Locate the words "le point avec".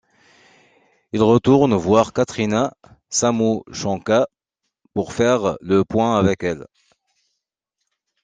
5.61-6.41